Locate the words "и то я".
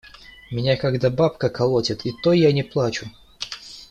2.07-2.51